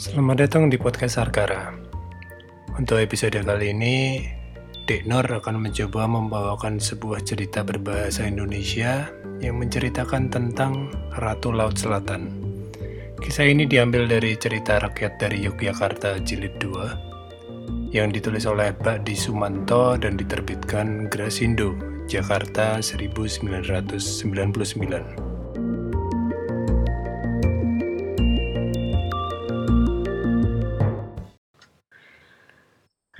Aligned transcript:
Selamat 0.00 0.48
datang 0.48 0.72
di 0.72 0.80
podcast 0.80 1.20
Arkara. 1.20 1.76
Untuk 2.72 3.04
episode 3.04 3.36
kali 3.36 3.76
ini, 3.76 4.24
Dek 4.88 5.04
Nur 5.04 5.28
akan 5.28 5.60
mencoba 5.60 6.08
membawakan 6.08 6.80
sebuah 6.80 7.20
cerita 7.20 7.60
berbahasa 7.60 8.24
Indonesia 8.24 9.12
yang 9.44 9.60
menceritakan 9.60 10.32
tentang 10.32 10.88
Ratu 11.20 11.52
Laut 11.52 11.76
Selatan. 11.76 12.32
Kisah 13.20 13.44
ini 13.44 13.68
diambil 13.68 14.08
dari 14.08 14.40
cerita 14.40 14.80
rakyat 14.80 15.20
dari 15.20 15.44
Yogyakarta 15.44 16.16
jilid 16.24 16.56
2 16.56 17.92
yang 17.92 18.08
ditulis 18.08 18.48
oleh 18.48 18.72
Pak 18.72 19.04
Di 19.04 19.12
Sumanto 19.12 20.00
dan 20.00 20.16
diterbitkan 20.16 21.12
Grasindo, 21.12 21.76
Jakarta 22.08 22.80
1999. 22.80 25.29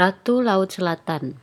Ratu 0.00 0.40
Laut 0.40 0.72
Selatan 0.72 1.36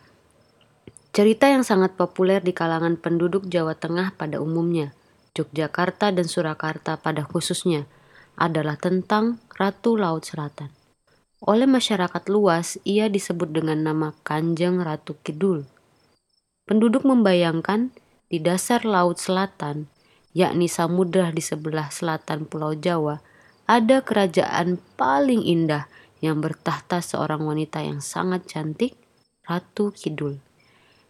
Cerita 1.14 1.46
yang 1.46 1.62
sangat 1.62 1.94
populer 1.94 2.42
di 2.42 2.58
kalangan 2.58 2.98
penduduk 2.98 3.46
Jawa 3.46 3.78
Tengah 3.78 4.18
pada 4.18 4.42
umumnya, 4.42 4.98
Yogyakarta 5.38 6.10
dan 6.10 6.26
Surakarta 6.26 6.98
pada 6.98 7.22
khususnya, 7.22 7.86
adalah 8.34 8.74
tentang 8.74 9.38
Ratu 9.54 9.94
Laut 9.94 10.26
Selatan. 10.26 10.74
Oleh 11.38 11.70
masyarakat 11.70 12.24
luas, 12.34 12.82
ia 12.82 13.14
disebut 13.14 13.54
dengan 13.54 13.78
nama 13.78 14.18
Kanjeng 14.26 14.82
Ratu 14.82 15.14
Kidul. 15.22 15.70
Penduduk 16.66 17.06
membayangkan 17.06 17.94
di 18.26 18.42
dasar 18.42 18.90
Laut 18.90 19.22
Selatan, 19.22 19.86
yakni 20.34 20.66
samudra 20.66 21.30
di 21.30 21.46
sebelah 21.46 21.94
selatan 21.94 22.50
Pulau 22.50 22.74
Jawa, 22.74 23.22
ada 23.70 24.02
kerajaan 24.02 24.82
paling 24.98 25.46
indah 25.46 25.86
yang 26.24 26.42
bertahta 26.42 27.02
seorang 27.04 27.46
wanita 27.46 27.84
yang 27.86 28.02
sangat 28.02 28.50
cantik, 28.50 28.98
Ratu 29.46 29.94
Kidul. 29.94 30.42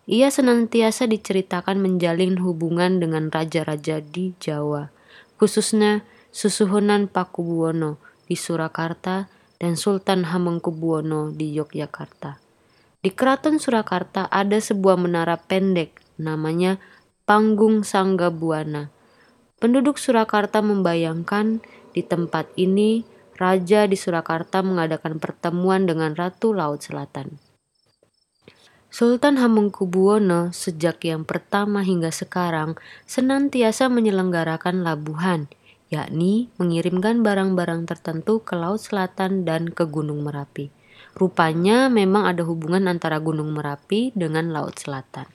Ia 0.07 0.31
senantiasa 0.31 1.03
diceritakan 1.03 1.83
menjalin 1.83 2.39
hubungan 2.39 3.03
dengan 3.03 3.27
raja-raja 3.27 3.99
di 3.99 4.31
Jawa, 4.39 4.87
khususnya 5.35 6.07
Susuhunan 6.31 7.11
Pakubuwono 7.11 7.99
di 8.23 8.39
Surakarta 8.39 9.27
dan 9.57 9.73
Sultan 9.75 10.29
Hamengkubuwono 10.29 11.33
di 11.33 11.57
Yogyakarta. 11.57 12.39
Di 13.01 13.09
keraton 13.11 13.57
Surakarta 13.57 14.29
ada 14.29 14.59
sebuah 14.59 15.01
menara 15.01 15.35
pendek 15.39 15.97
namanya 16.21 16.77
Panggung 17.25 17.81
Sanggabuana. 17.83 18.93
Penduduk 19.57 19.97
Surakarta 19.97 20.61
membayangkan 20.61 21.59
di 21.91 22.05
tempat 22.05 22.53
ini 22.55 23.01
Raja 23.37 23.85
di 23.85 23.93
Surakarta 23.93 24.65
mengadakan 24.65 25.21
pertemuan 25.21 25.85
dengan 25.85 26.17
Ratu 26.17 26.57
Laut 26.57 26.81
Selatan. 26.81 27.37
Sultan 28.89 29.37
Hamengkubuwono 29.37 30.49
sejak 30.49 31.05
yang 31.05 31.21
pertama 31.21 31.85
hingga 31.85 32.09
sekarang 32.09 32.81
senantiasa 33.05 33.93
menyelenggarakan 33.93 34.81
labuhan, 34.81 35.53
yakni 35.93 36.49
mengirimkan 36.57 37.21
barang-barang 37.21 37.85
tertentu 37.85 38.41
ke 38.41 38.57
Laut 38.57 38.81
Selatan 38.81 39.45
dan 39.45 39.69
ke 39.69 39.85
Gunung 39.85 40.25
Merapi. 40.25 40.73
Rupanya 41.13 41.93
memang 41.93 42.25
ada 42.25 42.41
hubungan 42.41 42.89
antara 42.89 43.21
Gunung 43.21 43.53
Merapi 43.53 44.17
dengan 44.17 44.49
Laut 44.49 44.81
Selatan. 44.81 45.29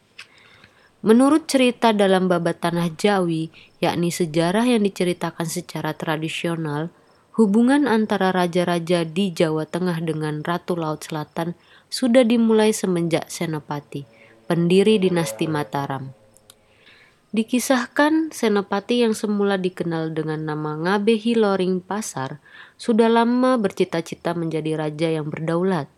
Menurut 1.07 1.47
cerita 1.47 1.95
dalam 1.95 2.27
babat 2.27 2.63
tanah 2.63 2.91
Jawi, 2.99 3.51
yakni 3.79 4.11
sejarah 4.11 4.67
yang 4.67 4.83
diceritakan 4.87 5.47
secara 5.47 5.95
tradisional, 5.95 6.91
Hubungan 7.33 7.89
antara 7.89 8.29
raja-raja 8.29 9.09
di 9.09 9.33
Jawa 9.33 9.65
Tengah 9.65 10.05
dengan 10.05 10.45
Ratu 10.45 10.77
Laut 10.77 11.01
Selatan 11.01 11.57
sudah 11.89 12.29
dimulai 12.29 12.77
semenjak 12.77 13.33
Senopati, 13.33 14.05
pendiri 14.45 15.01
dinasti 15.01 15.49
Mataram. 15.49 16.13
Dikisahkan 17.33 18.37
Senopati 18.37 19.01
yang 19.01 19.17
semula 19.17 19.57
dikenal 19.57 20.13
dengan 20.13 20.45
nama 20.45 20.77
Ngabehi 20.77 21.33
Loring 21.41 21.81
Pasar 21.81 22.37
sudah 22.77 23.09
lama 23.09 23.57
bercita-cita 23.57 24.37
menjadi 24.37 24.77
raja 24.77 25.09
yang 25.09 25.33
berdaulat. 25.33 25.89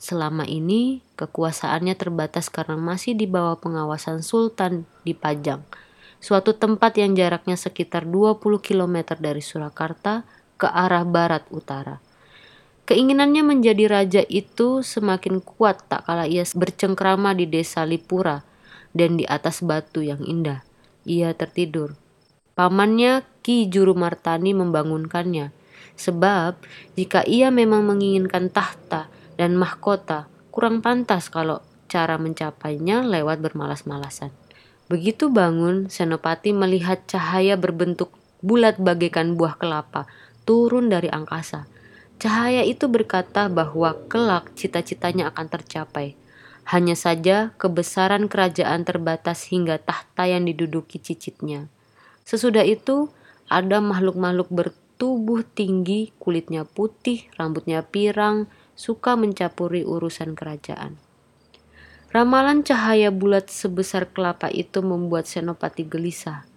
Selama 0.00 0.48
ini 0.48 1.04
kekuasaannya 1.20 2.00
terbatas 2.00 2.48
karena 2.48 2.80
masih 2.80 3.12
di 3.12 3.28
bawah 3.28 3.60
pengawasan 3.60 4.24
Sultan 4.24 4.88
di 5.04 5.12
Pajang, 5.12 5.68
suatu 6.16 6.56
tempat 6.56 6.96
yang 6.96 7.12
jaraknya 7.12 7.60
sekitar 7.60 8.08
20 8.08 8.40
km 8.64 8.96
dari 9.20 9.44
Surakarta 9.44 10.37
ke 10.58 10.66
arah 10.66 11.06
barat 11.06 11.46
utara. 11.54 12.02
Keinginannya 12.88 13.44
menjadi 13.44 13.84
raja 13.86 14.22
itu 14.26 14.80
semakin 14.80 15.44
kuat 15.44 15.86
tak 15.86 16.08
kala 16.08 16.24
ia 16.24 16.42
bercengkrama 16.42 17.36
di 17.36 17.44
desa 17.44 17.84
Lipura 17.84 18.42
dan 18.96 19.20
di 19.20 19.28
atas 19.28 19.60
batu 19.60 20.00
yang 20.00 20.24
indah. 20.24 20.64
Ia 21.04 21.36
tertidur. 21.36 21.94
Pamannya 22.56 23.22
Ki 23.44 23.68
Juru 23.70 23.92
Martani 23.92 24.56
membangunkannya. 24.56 25.52
Sebab 26.00 26.58
jika 26.96 27.22
ia 27.28 27.52
memang 27.52 27.84
menginginkan 27.84 28.48
tahta 28.48 29.12
dan 29.36 29.54
mahkota, 29.54 30.26
kurang 30.48 30.80
pantas 30.80 31.28
kalau 31.28 31.62
cara 31.92 32.16
mencapainya 32.16 33.04
lewat 33.04 33.44
bermalas-malasan. 33.44 34.32
Begitu 34.88 35.28
bangun, 35.28 35.92
Senopati 35.92 36.56
melihat 36.56 37.04
cahaya 37.04 37.60
berbentuk 37.60 38.16
bulat 38.40 38.78
bagaikan 38.80 39.34
buah 39.36 39.58
kelapa 39.58 40.06
turun 40.48 40.88
dari 40.88 41.12
angkasa. 41.12 41.68
Cahaya 42.16 42.64
itu 42.64 42.88
berkata 42.88 43.52
bahwa 43.52 43.92
kelak 44.08 44.56
cita-citanya 44.56 45.28
akan 45.28 45.46
tercapai. 45.52 46.16
Hanya 46.64 46.96
saja 46.96 47.52
kebesaran 47.60 48.32
kerajaan 48.32 48.88
terbatas 48.88 49.52
hingga 49.52 49.76
tahta 49.76 50.24
yang 50.24 50.48
diduduki 50.48 50.96
cicitnya. 50.96 51.68
Sesudah 52.24 52.64
itu, 52.64 53.12
ada 53.52 53.84
makhluk-makhluk 53.84 54.48
bertubuh 54.48 55.44
tinggi, 55.44 56.16
kulitnya 56.16 56.64
putih, 56.64 57.28
rambutnya 57.36 57.84
pirang, 57.84 58.48
suka 58.72 59.20
mencapuri 59.20 59.84
urusan 59.84 60.32
kerajaan. 60.32 60.96
Ramalan 62.08 62.64
cahaya 62.64 63.12
bulat 63.12 63.52
sebesar 63.52 64.08
kelapa 64.08 64.48
itu 64.48 64.80
membuat 64.80 65.28
Senopati 65.28 65.84
gelisah. 65.84 66.48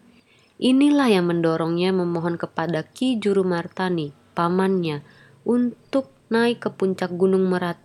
Inilah 0.61 1.09
yang 1.09 1.25
mendorongnya 1.25 1.89
memohon 1.89 2.37
kepada 2.37 2.85
Ki 2.85 3.17
Juru 3.17 3.41
Martani, 3.41 4.13
pamannya, 4.37 5.01
untuk 5.41 6.13
naik 6.29 6.61
ke 6.61 6.69
puncak 6.69 7.17
Gunung 7.17 7.49
Merapi 7.49 7.81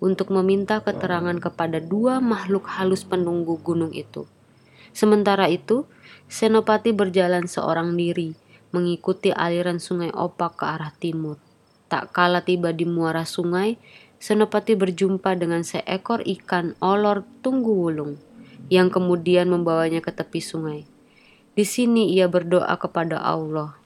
untuk 0.00 0.28
meminta 0.32 0.80
keterangan 0.84 1.36
kepada 1.40 1.80
dua 1.80 2.20
makhluk 2.20 2.68
halus 2.68 3.04
penunggu 3.04 3.56
gunung 3.60 3.92
itu. 3.96 4.28
Sementara 4.92 5.48
itu, 5.48 5.88
Senopati 6.26 6.90
berjalan 6.90 7.46
seorang 7.46 7.94
diri, 7.94 8.34
mengikuti 8.74 9.30
aliran 9.30 9.78
sungai 9.78 10.10
Opak 10.10 10.58
ke 10.58 10.64
arah 10.66 10.90
timur. 10.90 11.38
Tak 11.86 12.10
kala 12.10 12.42
tiba 12.42 12.74
di 12.74 12.82
muara 12.82 13.22
sungai, 13.22 13.78
Senopati 14.18 14.74
berjumpa 14.74 15.36
dengan 15.36 15.62
seekor 15.62 16.24
ikan 16.24 16.74
olor 16.80 17.22
tunggu 17.44 17.72
wulung, 17.76 18.18
yang 18.72 18.90
kemudian 18.90 19.46
membawanya 19.52 20.02
ke 20.02 20.10
tepi 20.10 20.40
sungai. 20.40 20.95
Di 21.56 21.64
sini 21.64 22.12
ia 22.12 22.28
berdoa 22.28 22.76
kepada 22.76 23.16
Allah, 23.16 23.80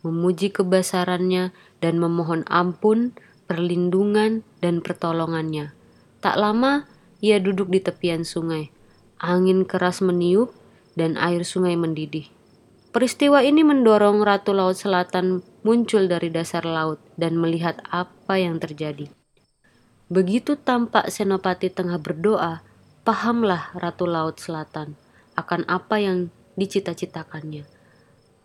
memuji 0.00 0.48
kebesarannya 0.48 1.52
dan 1.84 2.00
memohon 2.00 2.48
ampun, 2.48 3.12
perlindungan, 3.44 4.40
dan 4.64 4.80
pertolongannya. 4.80 5.76
Tak 6.24 6.40
lama 6.40 6.88
ia 7.20 7.36
duduk 7.44 7.68
di 7.68 7.84
tepian 7.84 8.24
sungai. 8.24 8.72
Angin 9.20 9.68
keras 9.68 10.00
meniup 10.00 10.56
dan 10.96 11.20
air 11.20 11.44
sungai 11.44 11.76
mendidih. 11.76 12.32
Peristiwa 12.88 13.44
ini 13.44 13.60
mendorong 13.60 14.24
Ratu 14.24 14.56
Laut 14.56 14.80
Selatan 14.80 15.44
muncul 15.60 16.08
dari 16.08 16.32
dasar 16.32 16.64
laut 16.64 17.04
dan 17.20 17.36
melihat 17.36 17.84
apa 17.92 18.40
yang 18.40 18.56
terjadi. 18.56 19.12
Begitu 20.08 20.56
tampak 20.56 21.12
Senopati 21.12 21.68
tengah 21.68 22.00
berdoa, 22.00 22.64
pahamlah 23.04 23.76
Ratu 23.76 24.08
Laut 24.08 24.40
Selatan 24.40 24.96
akan 25.36 25.68
apa 25.68 26.00
yang 26.00 26.32
dicita-citakannya. 26.58 27.62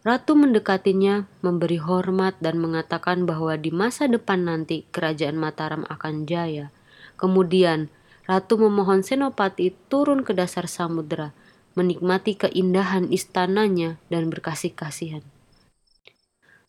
Ratu 0.04 0.36
mendekatinya, 0.38 1.26
memberi 1.42 1.80
hormat 1.80 2.38
dan 2.44 2.60
mengatakan 2.60 3.24
bahwa 3.26 3.56
di 3.58 3.72
masa 3.72 4.06
depan 4.06 4.46
nanti 4.46 4.86
kerajaan 4.92 5.40
Mataram 5.40 5.88
akan 5.90 6.28
jaya. 6.30 6.70
Kemudian, 7.18 7.90
Ratu 8.24 8.56
memohon 8.56 9.04
Senopati 9.04 9.76
turun 9.92 10.24
ke 10.24 10.32
dasar 10.32 10.68
samudera, 10.72 11.36
menikmati 11.76 12.40
keindahan 12.40 13.12
istananya 13.12 14.00
dan 14.08 14.32
berkasih 14.32 14.72
kasihan. 14.72 15.24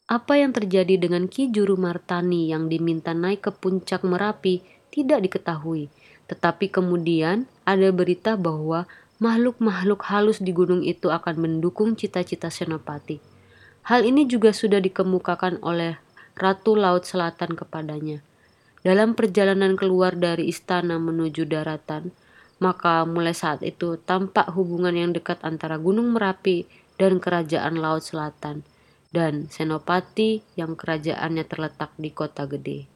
Apa 0.05 0.37
yang 0.39 0.51
terjadi 0.51 0.99
dengan 0.99 1.31
Ki 1.31 1.49
Juru 1.51 1.79
Martani 1.79 2.51
yang 2.51 2.67
diminta 2.67 3.15
naik 3.15 3.47
ke 3.47 3.51
puncak 3.55 4.03
Merapi 4.03 4.67
tidak 4.95 5.27
diketahui, 5.27 5.91
tetapi 6.27 6.71
kemudian 6.71 7.51
ada 7.65 7.89
berita 7.91 8.39
bahwa 8.39 8.87
makhluk-makhluk 9.23 10.07
halus 10.11 10.43
di 10.43 10.51
gunung 10.51 10.83
itu 10.83 11.11
akan 11.11 11.39
mendukung 11.39 11.95
cita-cita 11.95 12.51
Senopati. 12.51 13.19
Hal 13.85 14.09
ini 14.09 14.25
juga 14.25 14.51
sudah 14.51 14.81
dikemukakan 14.81 15.61
oleh 15.61 16.01
Ratu 16.35 16.75
Laut 16.75 17.05
Selatan 17.07 17.55
kepadanya. 17.55 18.25
Dalam 18.85 19.17
perjalanan 19.17 19.79
keluar 19.79 20.17
dari 20.17 20.51
istana 20.51 20.99
menuju 20.99 21.47
daratan, 21.49 22.13
maka 22.59 23.05
mulai 23.05 23.37
saat 23.37 23.61
itu 23.61 24.01
tampak 24.01 24.51
hubungan 24.53 24.93
yang 24.97 25.11
dekat 25.13 25.41
antara 25.45 25.77
Gunung 25.77 26.13
Merapi 26.17 26.65
dan 26.97 27.19
Kerajaan 27.21 27.81
Laut 27.81 28.05
Selatan 28.05 28.65
dan 29.15 29.47
Senopati 29.47 30.43
yang 30.59 30.75
kerajaannya 30.75 31.45
terletak 31.47 31.95
di 31.95 32.11
kota 32.11 32.51
gede. 32.51 32.91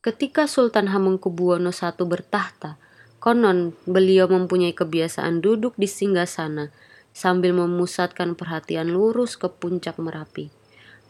Ketika 0.00 0.48
Sultan 0.48 0.90
Hamengkubuwono 0.90 1.70
I 1.70 1.92
bertahta, 2.08 2.80
konon 3.20 3.76
beliau 3.84 4.26
mempunyai 4.26 4.72
kebiasaan 4.72 5.44
duduk 5.44 5.76
di 5.76 5.84
singgasana 5.84 6.72
sambil 7.12 7.52
memusatkan 7.52 8.34
perhatian 8.34 8.90
lurus 8.90 9.36
ke 9.36 9.52
puncak 9.52 10.00
Merapi. 10.00 10.48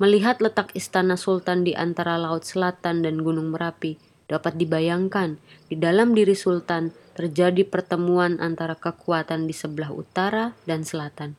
Melihat 0.01 0.43
letak 0.43 0.75
istana 0.75 1.15
sultan 1.15 1.63
di 1.63 1.77
antara 1.77 2.17
laut 2.19 2.43
selatan 2.43 3.07
dan 3.07 3.21
gunung 3.23 3.55
Merapi, 3.55 4.01
dapat 4.27 4.57
dibayangkan 4.57 5.39
di 5.69 5.77
dalam 5.79 6.17
diri 6.17 6.33
sultan 6.35 6.91
terjadi 7.15 7.69
pertemuan 7.69 8.41
antara 8.41 8.75
kekuatan 8.79 9.45
di 9.45 9.53
sebelah 9.53 9.93
utara 9.93 10.57
dan 10.65 10.83
selatan. 10.87 11.37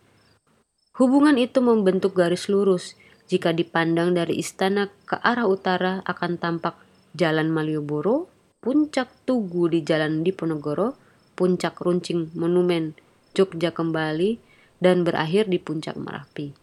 Hubungan 1.00 1.40
itu 1.40 1.64
membentuk 1.64 2.14
garis 2.14 2.52
lurus. 2.52 3.00
Jika 3.32 3.56
dipandang 3.56 4.12
dari 4.12 4.44
istana 4.44 4.92
ke 5.08 5.16
arah 5.24 5.48
utara 5.48 6.04
akan 6.04 6.36
tampak 6.36 6.76
Jalan 7.16 7.48
Malioboro, 7.48 8.28
puncak 8.62 9.10
Tugu 9.26 9.68
di 9.74 9.82
Jalan 9.82 10.22
Diponegoro, 10.22 10.94
puncak 11.34 11.82
Runcing 11.82 12.38
Monumen 12.38 12.94
Jogja 13.34 13.74
kembali, 13.74 14.38
dan 14.78 15.02
berakhir 15.02 15.50
di 15.50 15.58
puncak 15.58 15.98
Merapi. 15.98 16.54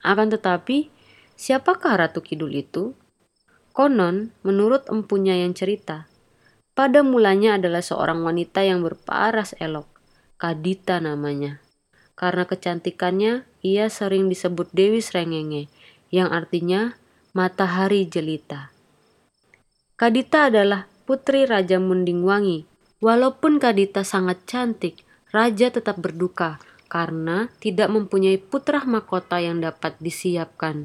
Akan 0.00 0.32
tetapi, 0.32 0.88
Siapakah 1.38 2.02
Ratu 2.02 2.18
Kidul 2.18 2.50
itu? 2.50 2.98
Konon, 3.70 4.34
menurut 4.42 4.90
empunya 4.90 5.38
yang 5.38 5.54
cerita, 5.54 6.10
pada 6.74 7.06
mulanya 7.06 7.58
adalah 7.58 7.78
seorang 7.78 8.26
wanita 8.26 8.66
yang 8.66 8.82
berparas 8.82 9.54
elok, 9.62 9.86
Kadita 10.34 10.98
namanya. 10.98 11.62
Karena 12.18 12.42
kecantikannya, 12.42 13.46
ia 13.62 13.86
sering 13.86 14.26
disebut 14.26 14.74
Dewi 14.74 14.98
Srengenge, 14.98 15.70
yang 16.10 16.34
artinya 16.34 16.98
matahari 17.34 18.06
jelita. 18.10 18.74
Kadita 19.94 20.50
adalah 20.50 20.90
putri 21.08 21.48
Raja 21.48 21.80
Munding 21.80 22.20
Wangi. 22.20 22.68
Walaupun 23.00 23.56
Kadita 23.56 24.04
sangat 24.04 24.44
cantik, 24.44 25.08
Raja 25.32 25.72
tetap 25.72 25.96
berduka 25.96 26.60
karena 26.92 27.48
tidak 27.64 27.88
mempunyai 27.88 28.36
putra 28.36 28.84
mahkota 28.84 29.40
yang 29.40 29.64
dapat 29.64 29.96
disiapkan. 30.04 30.84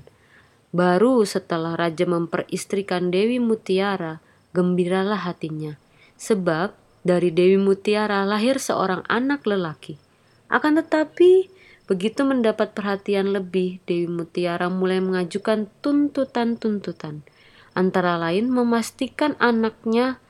Baru 0.72 1.28
setelah 1.28 1.76
raja 1.76 2.08
memperistrikan 2.08 3.12
Dewi 3.12 3.44
Mutiara, 3.44 4.24
gembiralah 4.56 5.28
hatinya. 5.28 5.76
Sebab 6.16 6.72
dari 7.04 7.30
Dewi 7.30 7.60
Mutiara 7.60 8.24
lahir 8.24 8.64
seorang 8.64 9.04
anak 9.12 9.44
lelaki. 9.44 10.00
Akan 10.48 10.80
tetapi, 10.80 11.52
begitu 11.84 12.24
mendapat 12.24 12.72
perhatian 12.72 13.36
lebih, 13.36 13.84
Dewi 13.84 14.08
Mutiara 14.08 14.72
mulai 14.72 15.04
mengajukan 15.04 15.68
tuntutan-tuntutan. 15.84 17.28
Antara 17.74 18.22
lain 18.22 18.54
memastikan 18.54 19.34
anaknya 19.42 20.22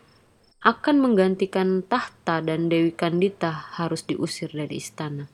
akan 0.64 1.04
menggantikan 1.04 1.84
tahta 1.84 2.40
dan 2.40 2.72
Dewi 2.72 2.96
Kandita 2.96 3.52
harus 3.52 4.08
diusir 4.08 4.48
dari 4.56 4.80
istana. 4.80 5.28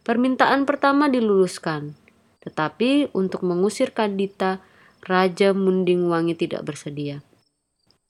Permintaan 0.00 0.64
pertama 0.64 1.12
diluluskan, 1.12 1.92
tetapi 2.40 3.12
untuk 3.12 3.44
mengusir 3.44 3.92
Kadita, 3.92 4.64
Raja 5.04 5.52
Munding 5.52 6.08
Wangi 6.08 6.32
tidak 6.40 6.64
bersedia. 6.64 7.20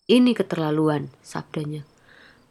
Ini 0.07 0.31
keterlaluan, 0.31 1.11
sabdanya. 1.19 1.83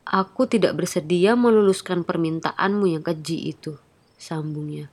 Aku 0.04 0.44
tidak 0.44 0.76
bersedia 0.76 1.40
meluluskan 1.40 2.04
permintaanmu 2.04 2.84
yang 2.88 3.04
keji 3.04 3.56
itu, 3.56 3.80
sambungnya. 4.20 4.92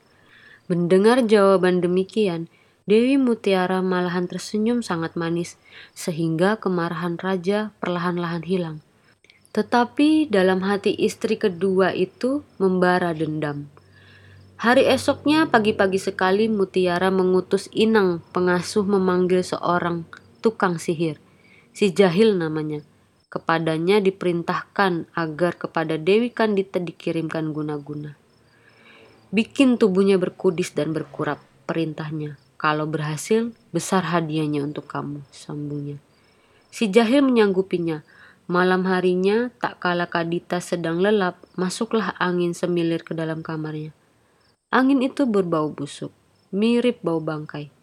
Mendengar 0.71 1.27
jawaban 1.27 1.83
demikian, 1.83 2.47
Dewi 2.87 3.19
Mutiara 3.19 3.83
malahan 3.83 4.31
tersenyum 4.31 4.79
sangat 4.79 5.19
manis, 5.19 5.59
sehingga 5.91 6.55
kemarahan 6.63 7.19
raja 7.19 7.75
perlahan-lahan 7.83 8.47
hilang. 8.47 8.79
Tetapi 9.51 10.31
dalam 10.31 10.63
hati 10.63 10.95
istri 10.95 11.35
kedua 11.35 11.91
itu 11.91 12.47
membara 12.63 13.11
dendam. 13.11 13.67
Hari 14.63 14.87
esoknya 14.87 15.51
pagi-pagi 15.51 15.99
sekali 15.99 16.47
Mutiara 16.47 17.11
mengutus 17.11 17.67
Inang 17.75 18.23
pengasuh 18.31 18.87
memanggil 18.87 19.43
seorang 19.43 20.07
tukang 20.39 20.79
sihir, 20.79 21.19
si 21.75 21.91
Jahil 21.91 22.39
namanya. 22.39 22.87
Kepadanya 23.35 23.99
diperintahkan 23.99 25.11
agar 25.11 25.59
kepada 25.59 25.99
Dewi 25.99 26.31
Kandita 26.31 26.79
dikirimkan 26.79 27.51
guna-guna. 27.51 28.15
Bikin 29.35 29.75
tubuhnya 29.75 30.23
berkudis 30.23 30.71
dan 30.71 30.95
berkurap, 30.95 31.43
perintahnya. 31.67 32.46
Kalau 32.57 32.89
berhasil, 32.89 33.53
besar 33.69 34.09
hadiahnya 34.09 34.65
untuk 34.65 34.89
kamu, 34.89 35.21
sambungnya. 35.29 36.01
Si 36.73 36.89
Jahil 36.89 37.21
menyanggupinya. 37.21 38.01
Malam 38.47 38.87
harinya, 38.87 39.51
tak 39.59 39.83
kala 39.83 40.07
Kadita 40.07 40.63
sedang 40.63 41.03
lelap, 41.03 41.37
masuklah 41.59 42.15
angin 42.17 42.55
semilir 42.55 43.03
ke 43.03 43.13
dalam 43.13 43.43
kamarnya. 43.43 43.91
Angin 44.71 45.03
itu 45.03 45.27
berbau 45.27 45.69
busuk, 45.75 46.15
mirip 46.55 47.03
bau 47.03 47.19
bangkai. 47.19 47.75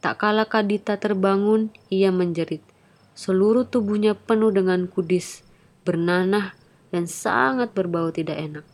Tak 0.00 0.22
kala 0.22 0.46
Kadita 0.46 0.96
terbangun, 0.96 1.74
ia 1.92 2.08
menjerit. 2.14 2.62
Seluruh 3.18 3.68
tubuhnya 3.68 4.16
penuh 4.16 4.54
dengan 4.54 4.88
kudis, 4.88 5.44
bernanah, 5.82 6.56
dan 6.88 7.04
sangat 7.04 7.74
berbau 7.76 8.08
tidak 8.14 8.38
enak. 8.38 8.64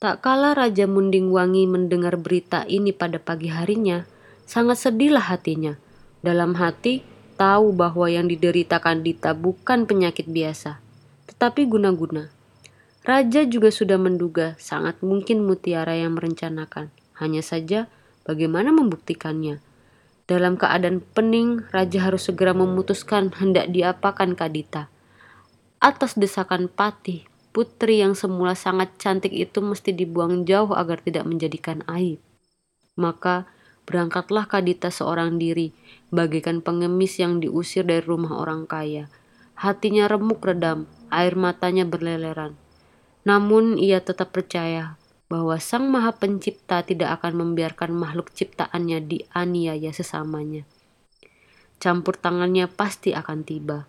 Tak 0.00 0.24
kala 0.24 0.56
Raja 0.56 0.88
Munding 0.88 1.28
Wangi 1.28 1.68
mendengar 1.68 2.16
berita 2.16 2.64
ini 2.64 2.88
pada 2.88 3.20
pagi 3.20 3.52
harinya, 3.52 4.08
sangat 4.48 4.80
sedihlah 4.88 5.28
hatinya. 5.28 5.76
Dalam 6.24 6.56
hati, 6.56 7.04
tahu 7.36 7.76
bahwa 7.76 8.08
yang 8.08 8.24
diderita 8.24 8.80
Kadita 8.80 9.36
bukan 9.36 9.84
penyakit 9.84 10.24
biasa, 10.24 10.80
tetapi 11.28 11.68
guna-guna. 11.68 12.32
Raja 13.04 13.44
juga 13.44 13.68
sudah 13.68 14.00
menduga 14.00 14.56
sangat 14.56 15.04
mungkin 15.04 15.44
Mutiara 15.44 15.92
yang 15.92 16.16
merencanakan. 16.16 16.88
Hanya 17.20 17.44
saja 17.44 17.84
bagaimana 18.24 18.72
membuktikannya. 18.72 19.60
Dalam 20.24 20.56
keadaan 20.56 21.04
pening, 21.12 21.68
Raja 21.76 22.08
harus 22.08 22.24
segera 22.24 22.56
memutuskan 22.56 23.36
hendak 23.36 23.68
diapakan 23.68 24.32
Kadita. 24.32 24.88
Atas 25.76 26.16
desakan 26.16 26.72
Patih, 26.72 27.28
putri 27.50 28.02
yang 28.02 28.14
semula 28.14 28.54
sangat 28.54 28.94
cantik 28.98 29.34
itu 29.34 29.58
mesti 29.62 29.90
dibuang 29.94 30.46
jauh 30.46 30.74
agar 30.74 31.02
tidak 31.02 31.26
menjadikan 31.26 31.82
aib. 31.90 32.22
Maka 32.94 33.50
berangkatlah 33.86 34.46
Kadita 34.46 34.94
seorang 34.94 35.38
diri, 35.38 35.74
bagaikan 36.14 36.62
pengemis 36.62 37.18
yang 37.18 37.42
diusir 37.42 37.82
dari 37.82 38.02
rumah 38.02 38.38
orang 38.38 38.66
kaya. 38.70 39.10
Hatinya 39.58 40.06
remuk 40.06 40.40
redam, 40.46 40.86
air 41.10 41.34
matanya 41.34 41.84
berleleran. 41.84 42.54
Namun 43.26 43.76
ia 43.76 44.00
tetap 44.00 44.32
percaya 44.32 44.96
bahwa 45.30 45.58
Sang 45.62 45.86
Maha 45.86 46.10
Pencipta 46.16 46.82
tidak 46.82 47.20
akan 47.20 47.38
membiarkan 47.38 47.94
makhluk 47.94 48.34
ciptaannya 48.34 48.98
dianiaya 49.06 49.94
sesamanya. 49.94 50.66
Campur 51.78 52.18
tangannya 52.18 52.66
pasti 52.66 53.14
akan 53.14 53.46
tiba. 53.46 53.86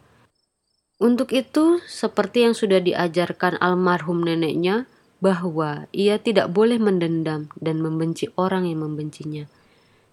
Untuk 1.02 1.34
itu, 1.34 1.82
seperti 1.90 2.46
yang 2.46 2.54
sudah 2.54 2.78
diajarkan 2.78 3.58
almarhum 3.58 4.22
neneknya, 4.22 4.86
bahwa 5.18 5.90
ia 5.90 6.22
tidak 6.22 6.54
boleh 6.54 6.78
mendendam 6.78 7.50
dan 7.58 7.82
membenci 7.82 8.30
orang 8.38 8.70
yang 8.70 8.86
membencinya. 8.86 9.50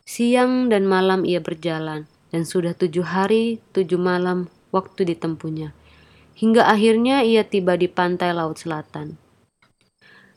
Siang 0.08 0.72
dan 0.72 0.88
malam 0.88 1.28
ia 1.28 1.44
berjalan, 1.44 2.08
dan 2.32 2.48
sudah 2.48 2.72
tujuh 2.72 3.04
hari, 3.04 3.60
tujuh 3.76 4.00
malam 4.00 4.48
waktu 4.72 5.12
ditempuhnya 5.12 5.76
hingga 6.38 6.70
akhirnya 6.70 7.26
ia 7.26 7.42
tiba 7.42 7.74
di 7.74 7.90
pantai 7.90 8.30
laut 8.30 8.62
selatan. 8.62 9.18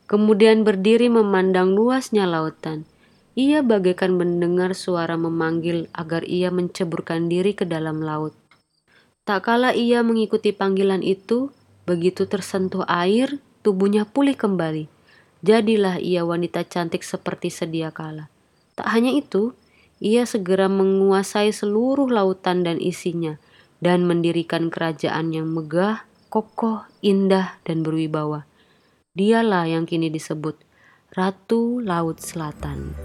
Kemudian 0.10 0.66
berdiri 0.66 1.08
memandang 1.08 1.78
luasnya 1.78 2.26
lautan. 2.26 2.90
Ia 3.38 3.64
bagaikan 3.64 4.18
mendengar 4.20 4.76
suara 4.76 5.16
memanggil 5.16 5.88
agar 5.96 6.28
ia 6.28 6.52
menceburkan 6.52 7.32
diri 7.32 7.56
ke 7.56 7.64
dalam 7.64 8.04
laut. 8.04 8.36
Tak 9.22 9.46
kala 9.46 9.78
ia 9.78 10.02
mengikuti 10.02 10.50
panggilan 10.50 11.06
itu, 11.06 11.54
begitu 11.86 12.26
tersentuh 12.26 12.82
air, 12.90 13.38
tubuhnya 13.62 14.10
pulih 14.10 14.34
kembali. 14.34 14.90
Jadilah 15.46 16.02
ia 16.02 16.26
wanita 16.26 16.66
cantik 16.66 17.06
seperti 17.06 17.54
sedia 17.54 17.94
kala. 17.94 18.34
Tak 18.74 18.90
hanya 18.90 19.14
itu, 19.14 19.54
ia 20.02 20.26
segera 20.26 20.66
menguasai 20.66 21.54
seluruh 21.54 22.10
lautan 22.10 22.66
dan 22.66 22.82
isinya, 22.82 23.38
dan 23.78 24.10
mendirikan 24.10 24.74
kerajaan 24.74 25.30
yang 25.30 25.54
megah, 25.54 26.10
kokoh, 26.34 26.90
indah, 27.06 27.62
dan 27.62 27.86
berwibawa. 27.86 28.50
Dialah 29.14 29.70
yang 29.70 29.86
kini 29.86 30.10
disebut 30.10 30.58
Ratu 31.14 31.78
Laut 31.78 32.18
Selatan. 32.18 32.96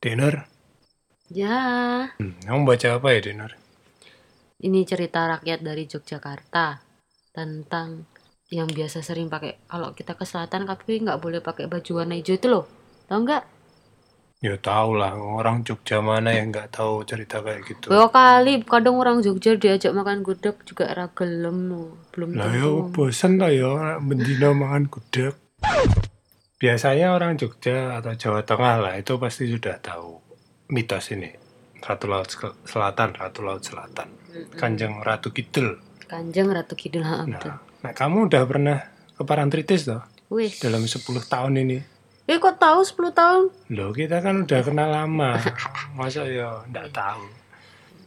Denor, 0.00 0.48
Ya, 1.28 2.08
hmm, 2.16 2.40
kamu 2.48 2.64
baca 2.64 2.88
apa 2.96 3.08
ya 3.12 3.20
Denor? 3.20 3.52
ini 4.60 4.80
cerita 4.88 5.28
rakyat 5.28 5.60
dari 5.60 5.84
Yogyakarta 5.88 6.80
tentang 7.36 8.08
yang 8.48 8.68
biasa 8.68 9.04
sering 9.04 9.28
pakai 9.28 9.60
kalau 9.68 9.92
kita 9.92 10.16
ke 10.16 10.24
selatan 10.24 10.64
tapi 10.64 11.04
nggak 11.04 11.20
boleh 11.20 11.40
pakai 11.44 11.68
baju 11.68 11.92
warna 12.00 12.16
hijau 12.16 12.32
itu 12.36 12.48
loh. 12.48 12.64
Tahu 13.12 13.20
nggak? 13.28 13.44
Ya 14.40 14.56
tau 14.56 14.96
lah, 14.96 15.12
orang 15.20 15.68
Jogja 15.68 16.00
mana 16.00 16.32
yang 16.32 16.48
nggak 16.48 16.72
tahu 16.72 17.04
cerita 17.04 17.44
kayak 17.44 17.60
gitu. 17.68 17.92
Dua 17.92 18.08
kali 18.08 18.64
kadang 18.64 18.96
orang 18.96 19.20
Jogja 19.20 19.52
diajak 19.60 19.92
makan 19.92 20.24
gudeg 20.24 20.56
juga 20.64 20.88
ra 20.96 21.12
gelem 21.12 21.68
no. 21.68 22.00
Belum 22.16 22.40
Lah 22.40 22.48
yo 22.56 22.88
tentu. 22.88 23.04
bosen 23.04 23.36
lah 23.36 23.52
yo 23.52 23.76
bendino 24.00 24.56
makan 24.56 24.88
gudeg. 24.88 25.36
Biasanya 26.60 27.16
orang 27.16 27.40
Jogja 27.40 27.96
atau 27.96 28.12
Jawa 28.12 28.44
Tengah 28.44 28.76
lah 28.78 28.94
itu 28.94 29.16
pasti 29.16 29.48
sudah 29.48 29.80
tahu 29.80 30.20
mitos 30.68 31.08
ini. 31.10 31.32
Ratu 31.80 32.04
Laut 32.04 32.28
Sel- 32.28 32.60
Selatan, 32.62 33.16
Ratu 33.16 33.40
Laut 33.40 33.64
Selatan. 33.64 34.12
Mm-mm. 34.28 34.60
Kanjeng 34.60 35.00
Ratu 35.00 35.32
Kidul. 35.32 35.80
Kanjeng 36.04 36.52
Ratu 36.52 36.76
Kidul 36.76 37.00
ha, 37.00 37.24
betul. 37.24 37.48
Nah, 37.48 37.64
nah, 37.80 37.92
kamu 37.96 38.28
udah 38.28 38.44
pernah 38.44 38.78
ke 39.10 39.22
Parangtritis 39.24 39.88
toh 39.88 40.04
Wis. 40.28 40.60
dalam 40.60 40.84
10 40.84 41.00
tahun 41.24 41.56
ini? 41.56 41.78
Eh 42.28 42.36
kok 42.36 42.60
tahu 42.60 42.84
10 42.84 43.10
tahun? 43.10 43.42
Loh, 43.72 43.90
kita 43.90 44.20
kan 44.20 44.44
udah 44.44 44.60
kenal 44.60 44.92
lama. 44.92 45.40
Masa 45.96 46.28
ya 46.28 46.60
enggak 46.62 46.92
tahu. 46.92 47.24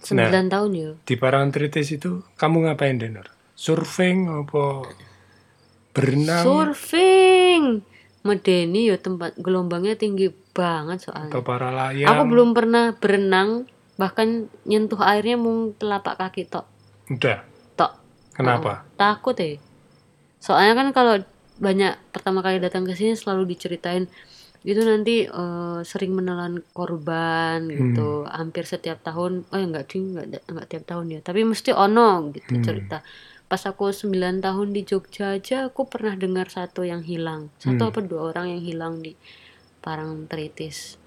9 0.05 0.13
Nah. 0.21 0.29
tahun 0.29 0.69
ya. 0.71 0.89
Di 1.01 1.17
Parangtritis 1.17 1.89
itu 1.89 2.21
kamu 2.37 2.69
ngapain, 2.69 3.01
Denor? 3.01 3.33
Surfing 3.57 4.29
apa 4.29 4.85
berenang 5.89 6.45
Surfing. 6.45 7.81
Medeni 8.23 8.87
ya 8.87 8.95
tempat 8.95 9.35
gelombangnya 9.35 9.93
tinggi 9.93 10.31
banget 10.55 11.07
soalnya. 11.07 11.31
atau 11.31 11.43
para 11.43 11.69
layang? 11.69 12.07
Aku 12.07 12.23
belum 12.27 12.55
pernah 12.55 12.95
berenang, 12.95 13.67
bahkan 13.95 14.47
nyentuh 14.63 14.99
airnya 14.99 15.35
mung 15.35 15.75
telapak 15.75 16.15
kaki 16.15 16.47
tok. 16.47 16.63
Udah. 17.11 17.43
Tok. 17.75 17.91
Kenapa? 18.31 18.87
Takut 18.95 19.35
ya. 19.35 19.59
Soalnya 20.39 20.73
kan 20.73 20.87
kalau 20.91 21.15
banyak 21.53 21.93
pertama 22.09 22.39
kali 22.39 22.57
datang 22.57 22.83
ke 22.83 22.95
sini 22.95 23.13
selalu 23.13 23.45
diceritain 23.45 24.07
itu 24.63 24.79
nanti 24.79 25.27
eh, 25.27 25.79
sering 25.83 26.15
menelan 26.15 26.63
korban 26.71 27.67
gitu 27.67 28.23
hampir 28.23 28.63
setiap 28.63 29.03
tahun 29.03 29.43
oh 29.51 29.57
ya 29.59 29.67
enggak 29.67 29.91
ding 29.91 30.15
enggak 30.15 30.39
enggak 30.47 30.67
tiap 30.71 30.83
tahun 30.87 31.05
ya 31.11 31.19
tapi 31.19 31.43
mesti 31.43 31.75
ono 31.75 32.31
gitu 32.31 32.57
Hmm. 32.57 32.63
cerita 32.63 33.03
pas 33.53 33.61
aku 33.63 33.85
9 33.87 34.09
tahun 34.39 34.67
di 34.71 34.81
Jogja 34.81 35.37
aja 35.37 35.57
aku 35.63 35.85
pernah 35.85 36.15
dengar 36.15 36.49
satu 36.49 36.81
yang 36.81 37.01
hilang 37.01 37.53
satu 37.55 37.77
Hmm. 37.79 37.91
apa 37.91 37.99
dua 38.01 38.21
orang 38.27 38.49
yang 38.49 38.61
hilang 38.61 38.93
di 38.97 39.13
Parangtritis 39.79 40.97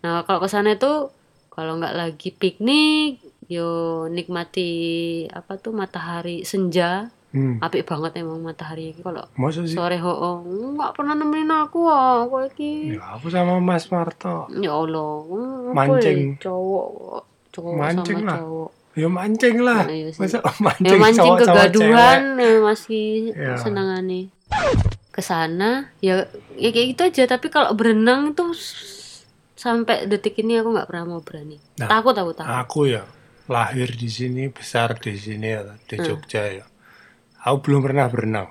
nah 0.00 0.22
kalau 0.22 0.38
ke 0.38 0.46
sana 0.46 0.72
itu 0.72 1.10
kalau 1.50 1.76
nggak 1.76 1.92
lagi 1.92 2.30
piknik 2.30 3.18
yo 3.44 3.68
nikmati 4.06 4.70
apa 5.28 5.56
tuh 5.56 5.72
matahari 5.72 6.42
senja 6.42 7.10
Hmm. 7.30 7.58
apik 7.58 7.86
banget 7.86 8.18
emang 8.18 8.38
matahari 8.40 8.90
ini 8.90 9.00
kalau 9.00 9.22
sore 9.64 9.98
ho 9.98 10.42
nggak 10.74 10.92
pernah 10.92 11.14
nemenin 11.14 11.46
aku 11.48 11.86
ah 11.86 12.22
aku 12.22 12.36
lagi 12.40 12.90
Ya, 12.90 13.14
aku 13.14 13.26
sama 13.28 13.58
Mas 13.58 13.86
Marto. 13.86 14.50
ya 14.52 14.74
Allah 14.74 15.22
apa 15.64 15.74
Mancing. 15.76 16.34
ya, 16.34 16.42
cowok 16.42 16.86
cowok 17.50 17.72
Mancing 17.72 18.18
sama 18.18 18.26
lah. 18.26 18.38
cowok 18.42 18.70
Ya 18.92 19.06
mancing 19.06 19.62
lah. 19.62 19.86
Nah, 19.86 19.94
iya 19.94 20.10
sih. 20.10 20.18
Masa 20.18 20.38
ya 20.38 20.50
mancing, 20.66 20.98
mancing 20.98 21.30
cowok 21.30 21.38
kegaduhan 21.46 22.20
ya 22.36 22.52
masih 22.58 23.06
Ya. 23.32 23.54
senangannya 23.56 24.28
ke 25.10 25.22
sana 25.22 25.90
ya 25.98 26.26
ya 26.54 26.68
kayak 26.70 26.86
gitu 26.94 27.02
aja 27.04 27.22
tapi 27.28 27.50
kalau 27.50 27.70
berenang 27.74 28.30
itu 28.30 28.50
s- 28.50 29.22
sampai 29.54 30.06
detik 30.06 30.38
ini 30.38 30.58
aku 30.58 30.70
nggak 30.70 30.86
pernah 30.86 31.04
mau 31.08 31.20
berani 31.22 31.58
Nah. 31.78 31.86
takut 31.86 32.14
aku 32.14 32.30
takut 32.32 32.50
Aku 32.58 32.80
ya 32.86 33.02
lahir 33.46 33.90
di 33.90 34.06
sini, 34.06 34.46
besar 34.46 34.94
di 34.94 35.14
sini 35.14 35.50
ya, 35.50 35.74
di 35.82 35.98
Hmm. 35.98 36.06
Jogja 36.06 36.42
ya. 36.46 36.64
Aku 37.42 37.58
belum 37.60 37.82
pernah 37.82 38.06
berenang. 38.06 38.48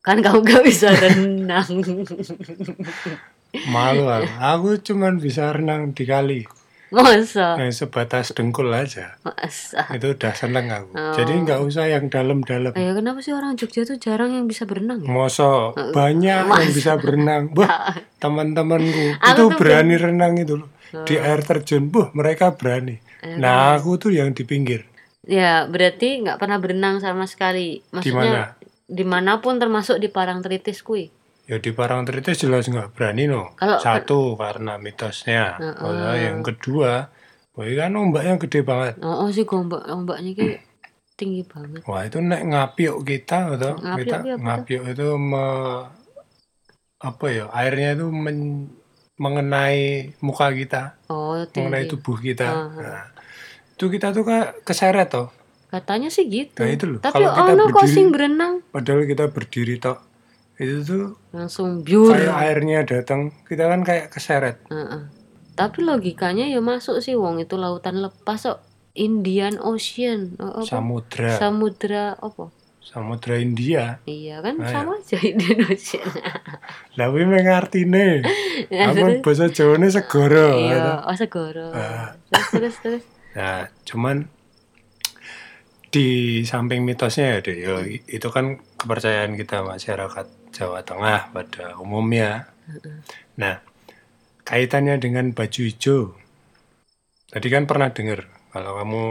kan 0.00 0.20
kamu 0.20 0.44
gak 0.44 0.62
bisa 0.62 0.92
renang 0.92 1.64
Malu 3.66 4.04
aku. 4.06 4.28
Aku 4.36 4.68
cuman 4.82 5.16
bisa 5.16 5.48
renang 5.48 5.90
di 5.90 6.04
kali. 6.04 6.44
Masa 6.94 7.58
Eh, 7.58 7.74
sebatas 7.74 8.30
dengkul 8.30 8.70
aja. 8.70 9.18
masa 9.26 9.88
Itu 9.90 10.14
udah 10.14 10.32
seneng 10.36 10.70
aku. 10.70 10.94
Oh. 10.94 11.14
Jadi 11.18 11.32
nggak 11.42 11.60
usah 11.66 11.90
yang 11.90 12.06
dalam-dalam. 12.06 12.76
Ayo 12.78 12.92
kenapa 12.94 13.18
sih 13.24 13.34
orang 13.34 13.58
Jogja 13.58 13.82
tuh 13.82 13.98
jarang 13.98 14.36
yang 14.36 14.46
bisa 14.46 14.68
berenang 14.68 15.02
ya? 15.02 15.10
Moso 15.10 15.74
banyak 15.74 16.44
yang 16.46 16.72
bisa 16.74 16.94
berenang. 17.00 17.50
Wah, 17.58 17.98
teman-temanku 18.22 19.18
itu 19.18 19.44
berani 19.58 19.94
renang 19.98 20.38
itu 20.38 20.62
loh. 20.62 20.70
Di 20.94 21.18
air 21.18 21.42
terjun, 21.42 21.90
buh, 21.90 22.14
mereka 22.14 22.54
berani. 22.54 23.02
Nah, 23.24 23.74
aku 23.74 23.98
tuh 23.98 24.14
yang 24.14 24.30
di 24.30 24.46
pinggir. 24.46 24.86
Ya 25.26 25.64
berarti 25.66 26.22
nggak 26.22 26.38
pernah 26.38 26.60
berenang 26.62 27.00
sama 27.02 27.26
sekali. 27.26 27.82
Di 27.98 28.12
mana? 28.12 28.54
Maksudnya 28.54 28.64
di 28.84 29.04
mana 29.04 29.40
pun 29.40 29.56
termasuk 29.56 29.96
di 29.96 30.12
Parangtritis 30.12 30.84
kui. 30.84 31.08
Ya 31.44 31.60
di 31.60 31.70
Parangtritis 31.70 32.40
jelas 32.40 32.64
nggak 32.64 32.96
berani 32.96 33.28
no. 33.28 33.52
Kalau- 33.54 33.76
Satu 33.76 34.20
karena 34.34 34.80
mitosnya. 34.80 35.60
Heeh. 35.60 35.76
Kalau 35.76 36.14
yang 36.16 36.40
kedua, 36.40 37.12
wah 37.52 37.66
kan 37.68 37.92
ombaknya 37.92 38.40
gede 38.40 38.60
banget. 38.62 38.94
Oh, 38.98 39.24
oh 39.24 39.28
sih 39.28 39.44
ombak 39.44 39.84
ombaknya 39.86 40.32
kayak 40.32 40.64
tinggi 41.14 41.44
banget. 41.44 41.84
Wah 41.84 42.00
itu 42.02 42.18
nek 42.18 42.42
ngapiok 42.42 42.96
kita 43.02 43.38
atau 43.54 43.76
Ngapiok 43.76 43.98
kita 44.00 44.16
betul. 44.18 44.38
ngapiok 44.40 44.84
itu 44.88 45.06
me- 45.14 45.86
apa 46.98 47.26
ya 47.28 47.44
airnya 47.52 47.88
itu 47.94 48.06
men- 48.08 48.72
mengenai 49.14 50.10
muka 50.18 50.50
kita, 50.50 50.98
Oh 51.06 51.38
mengenai 51.54 51.84
tinggi. 51.84 51.92
tubuh 51.92 52.16
kita. 52.18 52.48
Ah. 52.48 52.66
Nah, 52.72 53.04
itu 53.70 53.86
kita 53.86 54.10
tuh 54.10 54.24
kayak 54.24 54.64
keseret 54.64 55.06
toh. 55.06 55.28
Katanya 55.68 56.08
sih 56.08 56.26
gitu. 56.26 56.58
Nah, 56.58 56.70
itu 56.72 56.84
loh. 56.88 56.98
Tapi 56.98 57.20
Kalau 57.20 57.30
kita 57.30 57.52
ono 57.52 57.62
kok 57.64 57.70
berdiri- 57.76 57.92
sing 57.92 58.06
berenang 58.10 58.54
Padahal 58.66 59.04
kita 59.04 59.24
berdiri 59.28 59.76
toh. 59.76 59.98
Itu 60.54 60.76
tuh 60.82 61.04
langsung 61.30 61.82
biur. 61.82 62.14
kayak 62.14 62.36
airnya 62.36 62.80
datang, 62.82 63.34
kita 63.44 63.66
kan 63.66 63.82
kayak 63.82 64.08
keseret. 64.08 64.62
Heeh. 64.70 65.10
Tapi 65.54 65.82
logikanya 65.82 66.46
ya 66.46 66.58
masuk 66.58 66.98
sih 66.98 67.14
wong 67.14 67.38
itu 67.38 67.54
lautan 67.54 67.98
lepas 67.98 68.42
kok. 68.42 68.60
Indian 68.94 69.58
Ocean. 69.58 70.38
Oh, 70.38 70.62
apa? 70.62 70.70
Samudra, 70.70 71.34
Samudra 71.34 72.14
apa? 72.14 72.54
Samudra 72.78 73.42
India. 73.42 73.98
Iya 74.06 74.38
kan 74.38 74.54
Ayo. 74.62 74.70
sama 74.70 74.92
aja 74.94 75.18
Indian 75.18 75.66
Ocean. 75.66 76.06
Lah 76.98 77.10
kuwi 77.10 77.26
mengartine. 77.26 78.22
Ya, 78.70 78.94
Apa 78.94 79.18
terus- 79.18 79.22
bahasa 79.26 79.46
Jawane 79.50 79.90
segara. 79.90 80.46
Iya, 80.54 81.02
oh 81.02 81.16
segoro. 81.18 81.74
Ah. 81.74 82.14
Terus 82.30 82.46
terus 82.54 82.74
terus. 82.78 83.04
Nah, 83.34 83.66
cuman 83.82 84.30
di 85.94 86.42
samping 86.42 86.82
mitosnya 86.82 87.38
ya, 87.38 87.38
Dek, 87.38 87.58
ya, 87.62 87.74
itu 87.86 88.28
kan 88.34 88.58
kepercayaan 88.82 89.38
kita 89.38 89.62
masyarakat 89.62 90.26
Jawa 90.50 90.82
Tengah 90.82 91.30
pada 91.30 91.78
umumnya. 91.78 92.50
Nah, 93.38 93.62
kaitannya 94.42 94.98
dengan 94.98 95.30
baju 95.30 95.60
hijau. 95.62 96.18
Tadi 97.30 97.46
kan 97.46 97.70
pernah 97.70 97.94
dengar 97.94 98.26
kalau 98.50 98.74
kamu 98.82 99.02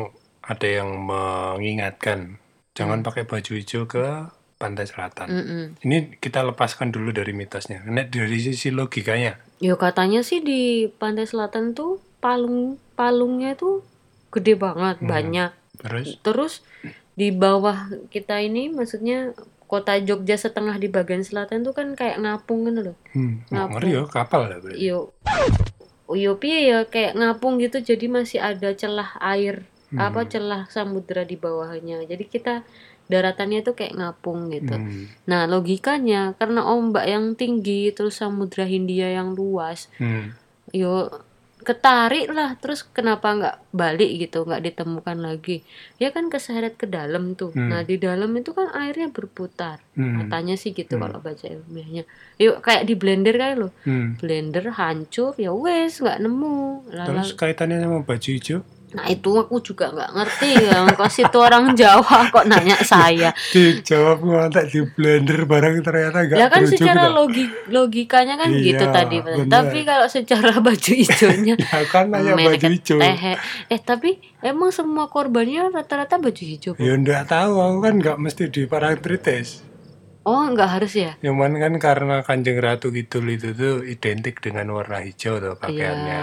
ada 0.43 0.67
yang 0.67 0.89
mengingatkan 1.07 2.43
jangan 2.75 2.99
pakai 2.99 3.23
baju 3.23 3.51
hijau 3.55 3.87
ke 3.87 4.27
pantai 4.59 4.83
selatan. 4.87 5.27
Mm-mm. 5.27 5.63
Ini 5.83 6.19
kita 6.19 6.43
lepaskan 6.43 6.91
dulu 6.91 7.15
dari 7.15 7.31
mitosnya. 7.31 7.83
Nah, 7.87 8.07
dari 8.07 8.39
sisi 8.43 8.71
logikanya. 8.75 9.39
Ya 9.63 9.75
katanya 9.79 10.19
sih 10.19 10.43
di 10.43 10.87
pantai 10.87 11.27
selatan 11.27 11.71
tuh 11.75 12.03
palung 12.19 12.75
palungnya 12.99 13.55
tuh 13.55 13.83
gede 14.35 14.59
banget, 14.59 14.99
Hmm. 14.99 15.07
banyak. 15.07 15.51
Terus 15.83 16.07
Terus 16.23 16.53
di 17.13 17.29
bawah 17.29 17.77
kita 18.09 18.39
ini 18.39 18.71
maksudnya 18.71 19.35
kota 19.67 19.99
Jogja 19.99 20.33
setengah 20.33 20.77
di 20.77 20.87
bagian 20.87 21.21
selatan 21.21 21.61
tuh 21.61 21.73
kan 21.73 21.93
kayak 21.93 22.17
ngapung 22.17 22.65
kan 22.65 22.79
loh. 22.79 22.97
hmm, 23.11 23.51
Ngapung. 23.51 23.71
ngeri 23.77 23.89
ya 23.91 24.03
kapal 24.07 24.41
lah 24.47 24.57
berarti. 24.57 24.79
Yo 24.81 25.13
Yo 26.09 26.37
piye 26.37 26.69
ya 26.69 26.79
kayak 26.85 27.17
ngapung 27.17 27.57
gitu 27.57 27.81
jadi 27.81 28.05
masih 28.07 28.39
ada 28.39 28.71
celah 28.73 29.17
air 29.19 29.65
Hmm. 29.93 30.01
apa 30.09 30.25
celah 30.25 30.65
samudra 30.73 31.21
di 31.21 31.37
bawahnya. 31.37 32.01
Jadi 32.09 32.25
kita 32.25 32.65
daratannya 33.05 33.61
tuh 33.61 33.77
kayak 33.77 33.93
ngapung 33.93 34.49
gitu. 34.49 34.73
Hmm, 34.73 35.05
Nah, 35.29 35.45
logikanya 35.45 36.33
karena 36.33 36.65
ombak 36.65 37.05
yang 37.05 37.37
tinggi 37.37 37.93
terus 37.93 38.17
samudra 38.17 38.65
Hindia 38.65 39.13
yang 39.13 39.37
luas, 39.37 39.93
hmm. 40.01 40.33
yo 40.73 41.13
ketarik 41.63 42.27
lah 42.27 42.55
terus 42.55 42.83
kenapa 42.85 43.27
nggak 43.31 43.55
balik 43.71 44.11
gitu 44.19 44.43
nggak 44.43 44.61
ditemukan 44.61 45.17
lagi 45.17 45.63
ya 45.95 46.09
kan 46.09 46.27
keseret 46.27 46.75
ke 46.75 46.85
dalam 46.85 47.33
tuh 47.33 47.49
Hmm. 47.49 47.69
nah 47.69 47.81
di 47.81 47.95
dalam 47.95 48.29
itu 48.31 48.51
kan 48.51 48.69
airnya 48.69 49.07
berputar 49.07 49.79
Hmm. 49.93 50.19
katanya 50.19 50.53
sih 50.53 50.71
gitu 50.71 50.93
Hmm. 50.93 51.03
kalau 51.03 51.19
baca 51.19 51.45
ilmiahnya 51.45 52.03
yuk 52.35 52.59
kayak 52.59 52.83
di 52.83 52.93
blender 52.93 53.33
kayak 53.33 53.55
lo 53.57 53.69
Hmm. 53.81 54.15
blender 54.15 54.69
hancur 54.69 55.33
ya 55.35 55.49
wes 55.49 55.97
nggak 55.97 56.19
nemu 56.19 56.55
Lala, 56.91 57.07
Terus 57.07 57.33
kaitannya 57.33 57.79
sama 57.79 58.01
baju 58.01 58.29
hijau? 58.29 58.59
Nah 58.93 59.05
itu 59.07 59.29
aku 59.33 59.57
juga 59.59 59.89
nggak 59.89 60.11
ngerti 60.11 60.49
ya. 60.59 60.77
Kok 60.89 61.09
situ 61.09 61.37
orang 61.37 61.73
Jawa 61.73 62.29
kok 62.29 62.45
nanya 62.45 62.77
saya. 62.79 63.33
Dijawab 63.49 64.19
ngontek 64.19 64.65
di 64.67 64.79
blender 64.85 65.43
barang 65.43 65.81
ternyata 65.81 66.17
gak 66.23 66.37
Ya 66.37 66.47
kan 66.47 66.61
secara 66.63 67.03
gitu. 67.03 67.15
logi 67.15 67.45
logikanya 67.67 68.35
kan 68.35 68.49
Iya, 68.49 68.61
gitu 68.63 68.85
tadi. 68.87 69.17
bener. 69.19 69.45
Tapi 69.45 69.79
kalau 69.81 70.07
secara 70.07 70.53
baju 70.63 70.91
hijaunya 70.93 71.55
Ya 71.57 71.81
kan 71.85 72.05
nanya 72.07 72.33
baju 72.35 72.67
hijau. 72.67 72.97
tehe. 72.97 73.33
Eh 73.67 73.79
tapi 73.79 74.15
emang 74.39 74.69
semua 74.69 75.05
korbannya 75.05 75.69
rata-rata 75.69 76.15
baju 76.15 76.43
hijau. 76.43 76.73
Ya 76.75 76.93
ndak 76.93 77.27
tahu, 77.27 77.53
aku 77.55 77.77
kan 77.81 77.93
nggak 77.97 78.17
mesti 78.17 78.43
di 78.47 78.63
parangtritis. 78.63 79.72
Oh 80.23 80.47
nggak 80.47 80.69
harus 80.79 80.93
ya? 80.95 81.19
Cuman 81.19 81.59
kan 81.59 81.73
karena 81.83 82.23
Kanjeng 82.23 82.63
Ratu 82.63 82.95
Kidul 82.95 83.35
itu 83.35 83.51
tuh 83.51 83.83
identik 83.83 84.39
dengan 84.39 84.71
warna 84.71 85.03
hijau 85.03 85.35
tuh 85.43 85.55
Iya. 85.55 85.59
pakaiannya. 85.59 86.21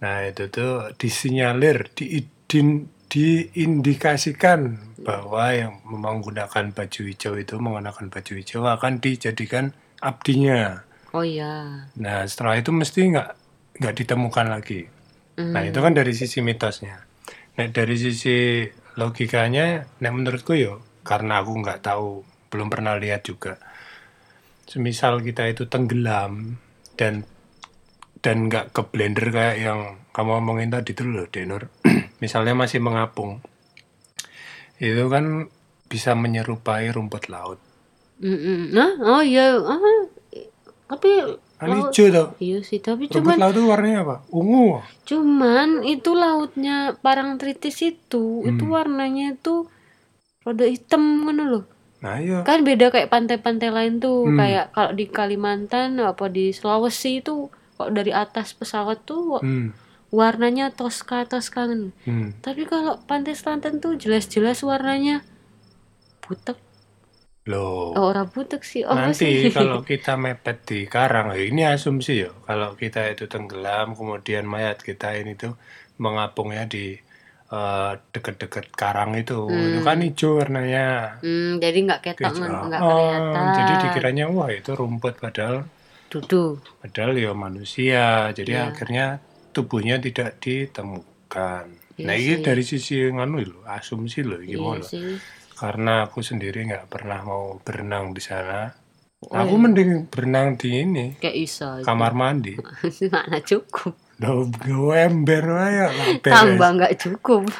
Nah 0.00 0.16
itu 0.24 0.48
tuh 0.48 0.96
disinyalir, 0.96 1.92
diidin, 1.92 2.88
diindikasikan 3.12 4.80
bahwa 5.04 5.44
yang 5.52 5.72
menggunakan 5.84 6.72
baju 6.72 7.00
hijau 7.04 7.36
itu 7.36 7.54
mengenakan 7.60 8.08
baju 8.08 8.32
hijau 8.32 8.64
akan 8.64 9.02
dijadikan 9.04 9.76
abdinya. 10.00 10.80
Oh 11.12 11.20
iya. 11.20 11.84
Nah 12.00 12.24
setelah 12.24 12.56
itu 12.56 12.72
mesti 12.72 13.12
nggak 13.12 13.28
nggak 13.76 13.94
ditemukan 14.00 14.46
lagi. 14.48 14.88
Hmm. 15.36 15.52
Nah 15.52 15.62
itu 15.68 15.78
kan 15.84 15.92
dari 15.92 16.16
sisi 16.16 16.40
mitosnya. 16.40 17.04
Nah 17.60 17.66
dari 17.68 17.96
sisi 18.00 18.64
logikanya, 18.96 19.84
nah 20.00 20.10
menurutku 20.12 20.56
yo 20.56 20.80
karena 21.04 21.44
aku 21.44 21.52
nggak 21.60 21.84
tahu, 21.84 22.24
belum 22.52 22.68
pernah 22.68 23.00
lihat 23.00 23.24
juga. 23.24 23.56
Semisal 24.68 25.20
kita 25.20 25.48
itu 25.48 25.64
tenggelam 25.66 26.60
dan 26.94 27.24
dan 28.22 28.46
nggak 28.46 28.70
ke 28.70 28.82
blender 28.86 29.32
kayak 29.32 29.56
yang 29.58 29.80
kamu 30.12 30.38
omongin 30.38 30.70
tadi 30.70 30.92
itu 30.92 31.02
loh, 31.02 31.26
Denur. 31.26 31.66
Misalnya 32.22 32.54
masih 32.54 32.78
mengapung, 32.78 33.42
itu 34.78 35.04
kan 35.08 35.48
bisa 35.88 36.14
menyerupai 36.14 36.92
rumput 36.92 37.26
laut. 37.26 37.58
Mm-mm. 38.22 38.70
Nah, 38.70 38.92
oh 39.02 39.22
iya. 39.22 39.58
Ah, 39.58 40.06
tapi 40.86 41.10
Kan 41.58 41.68
laut- 41.68 41.90
hijau 41.90 42.06
tuh. 42.10 42.28
Iya 42.38 42.58
sih, 42.62 42.78
tapi 42.78 43.10
Rumput 43.10 43.34
cuman 43.34 43.36
laut 43.38 43.54
itu 43.54 43.64
warnanya 43.66 43.98
apa? 44.02 44.16
Ungu. 44.30 44.78
cuman 45.02 45.82
itu 45.82 46.10
lautnya 46.14 46.94
Parangtritis 46.98 47.82
itu, 47.82 48.46
itu 48.46 48.62
Hmm. 48.62 48.74
warnanya 48.74 49.34
itu 49.34 49.66
rada 50.42 50.66
hitam 50.66 51.26
kan 51.26 51.38
loh. 51.42 51.64
Nah 52.02 52.18
iya. 52.18 52.42
Kan 52.42 52.66
beda 52.66 52.90
kayak 52.90 53.08
pantai-pantai 53.08 53.70
lain 53.70 54.02
tuh, 54.02 54.26
Hmm. 54.26 54.38
kayak 54.38 54.74
kalau 54.74 54.90
di 54.92 55.06
Kalimantan 55.06 56.02
apa 56.02 56.26
di 56.26 56.50
Sulawesi 56.50 57.22
itu 57.22 57.46
kok 57.78 57.90
dari 57.94 58.10
atas 58.10 58.52
pesawat 58.52 59.06
tuh 59.06 59.38
Hmm. 59.38 59.70
warnanya 60.10 60.74
toska-toska 60.74 61.70
kan. 61.70 61.94
Hmm. 62.04 62.34
Tapi 62.42 62.66
kalau 62.66 62.98
pantai 63.06 63.32
selatan 63.32 63.78
tuh 63.80 63.96
jelas-jelas 63.96 64.60
warnanya 64.60 65.22
butek. 66.20 66.58
Loh. 67.42 67.90
Oh, 67.98 68.14
orang 68.14 68.30
butek 68.30 68.62
sih. 68.62 68.86
Oh, 68.86 68.94
Nanti 68.94 69.18
sih? 69.26 69.50
kalau 69.58 69.82
kita 69.82 70.14
mepet 70.14 70.62
di 70.62 70.86
karang, 70.86 71.34
ya 71.34 71.42
ini 71.42 71.66
asumsi 71.66 72.22
ya. 72.22 72.30
Kalau 72.46 72.78
kita 72.78 73.10
itu 73.10 73.26
tenggelam, 73.26 73.98
kemudian 73.98 74.46
mayat 74.46 74.78
kita 74.78 75.18
ini 75.18 75.34
tuh 75.34 75.58
mengapungnya 75.98 76.70
di 76.70 76.94
eh, 77.52 77.92
deket-deket 78.10 78.72
karang 78.72 79.12
itu, 79.14 79.44
itu 79.44 79.78
kan 79.84 80.00
hijau 80.00 80.40
warnanya. 80.40 81.20
Hmm, 81.20 81.60
jadi 81.60 81.78
nggak 81.84 82.00
ketok 82.02 82.32
Hijau. 82.32 82.64
nggak 82.68 82.80
Oh, 82.80 82.88
kelihatan. 82.90 83.44
jadi 83.54 83.72
dikiranya 83.84 84.24
wah 84.32 84.48
itu 84.48 84.70
rumput 84.72 85.20
padahal 85.20 85.68
Dudu. 86.08 86.60
padahal 86.80 87.12
ya 87.16 87.32
manusia. 87.36 88.32
Jadi 88.32 88.52
Iya. 88.56 88.72
akhirnya 88.72 89.06
tubuhnya 89.52 89.96
tidak 90.00 90.40
ditemukan. 90.40 91.64
Iya 92.00 92.04
nah 92.08 92.16
ini 92.16 92.40
dari 92.40 92.64
sisi 92.64 93.04
nganu 93.04 93.36
lho, 93.44 93.60
asumsi 93.68 94.24
Iya 94.24 94.36
gimana? 94.48 94.80
sih. 94.80 95.20
Karena 95.52 96.08
aku 96.08 96.24
sendiri 96.24 96.64
nggak 96.66 96.88
pernah 96.88 97.20
mau 97.22 97.60
berenang 97.60 98.16
di 98.16 98.22
sana. 98.24 98.72
Oh, 99.22 99.38
aku 99.38 99.54
iya. 99.54 99.62
mending 99.62 99.90
berenang 100.10 100.58
di 100.58 100.68
ini 100.82 101.06
Kayak 101.22 101.36
iso. 101.38 101.68
kamar 101.86 102.10
mandi. 102.16 102.58
Mana 103.14 103.38
cukup. 103.38 103.94
Gue 104.62 104.96
ember 104.96 105.42
beres. 105.42 106.22
Tambah 106.22 106.68
nggak 106.72 106.94
cukup. 106.98 107.44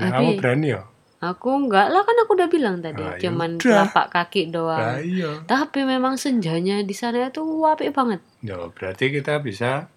Nah, 0.00 0.08
Tapi- 0.10 0.16
kamu 0.16 0.30
berani 0.40 0.68
ya? 0.72 0.82
Aku 1.20 1.68
nggak 1.68 1.86
lah 1.86 2.00
kan 2.00 2.16
aku 2.16 2.32
udah 2.32 2.48
bilang 2.48 2.80
tadi, 2.80 2.96
Ah, 2.98 3.12
ya 3.14 3.28
cuman 3.28 3.50
udah. 3.54 3.84
telapak 3.84 4.06
kaki 4.08 4.42
Nah, 4.42 4.50
doang. 4.50 4.96
iya. 4.98 5.30
Tapi 5.44 5.84
memang 5.84 6.16
senjanya 6.16 6.80
di 6.80 6.96
sana 6.96 7.28
tuh 7.28 7.44
apik 7.62 7.92
banget. 7.92 8.24
Ya, 8.40 8.56
berarti 8.66 9.12
kita 9.12 9.36
bisa 9.38 9.92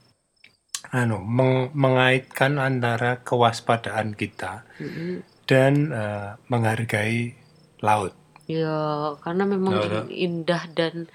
anu 0.92 1.18
meng- 1.18 1.72
mengaitkan 1.72 2.60
antara 2.60 3.24
kewaspadaan 3.24 4.12
kita 4.12 4.68
Mm-mm. 4.76 5.24
dan 5.48 5.88
eh, 5.90 6.36
menghargai 6.46 7.40
laut. 7.80 8.12
Ya, 8.44 8.76
karena 9.18 9.48
memang 9.48 9.72
Ya 9.74 9.82
udah. 9.88 10.04
indah 10.12 10.64
dan 10.70 11.08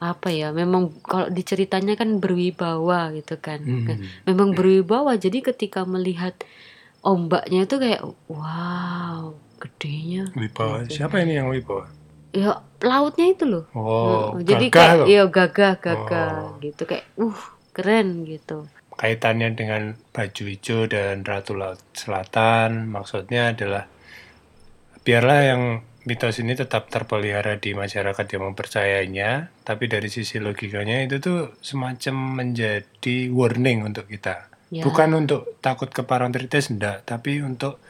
apa 0.00 0.32
ya, 0.32 0.48
memang 0.56 0.96
kalau 1.04 1.28
diceritanya 1.28 1.92
kan 1.92 2.24
berwibawa 2.24 3.12
gitu 3.12 3.36
kan. 3.36 3.60
Hmm. 3.60 4.00
Memang 4.24 4.56
berwibawa. 4.56 5.20
Jadi 5.20 5.44
ketika 5.44 5.84
melihat 5.84 6.40
ombaknya 7.04 7.68
itu 7.68 7.76
kayak 7.76 8.02
wow, 8.32 9.36
gedenya. 9.60 10.32
Wibawa. 10.32 10.88
Gitu. 10.88 11.04
Siapa 11.04 11.20
ini 11.20 11.36
yang 11.36 11.52
wibawa? 11.52 11.92
Ya, 12.32 12.64
lautnya 12.80 13.28
itu 13.28 13.44
loh. 13.44 13.64
Oh, 13.76 14.40
Heeh, 14.40 14.48
jadi 14.48 14.66
gagah 14.72 14.72
kayak 14.72 15.06
iya 15.10 15.24
gagah 15.28 15.74
gagah 15.82 16.32
Oh. 16.56 16.62
gitu 16.64 16.82
kayak 16.88 17.04
uh 17.20 17.40
keren 17.76 18.24
gitu. 18.24 18.70
Kaitannya 18.96 19.52
dengan 19.56 19.96
baju 20.12 20.42
hijau 20.48 20.88
dan 20.88 21.24
Ratu 21.24 21.56
Laut 21.56 21.80
Selatan 21.92 22.88
maksudnya 22.88 23.52
adalah 23.52 23.88
biarlah 25.04 25.40
yang 25.44 25.62
mitos 26.08 26.40
ini 26.40 26.56
tetap 26.56 26.88
terpelihara 26.88 27.60
di 27.60 27.76
masyarakat 27.76 28.26
yang 28.32 28.52
mempercayainya, 28.52 29.52
tapi 29.66 29.84
dari 29.90 30.08
sisi 30.08 30.40
logikanya 30.40 31.04
itu 31.04 31.20
tuh 31.20 31.52
semacam 31.60 32.40
menjadi 32.40 33.28
warning 33.28 33.84
untuk 33.84 34.08
kita. 34.08 34.48
Ya. 34.70 34.86
Bukan 34.86 35.12
untuk 35.12 35.60
takut 35.60 35.90
ke 35.90 36.06
parantritis 36.06 36.70
enggak, 36.72 37.04
tapi 37.04 37.42
untuk 37.44 37.82